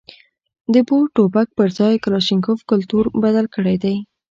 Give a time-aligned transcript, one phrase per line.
[0.73, 3.95] د بور ټوپک پر ځای کلاشینکوف کلتور بدل کړی دی.